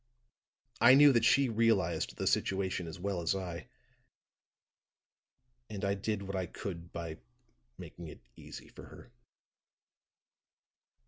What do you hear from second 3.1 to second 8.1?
as I, and I did what I could by making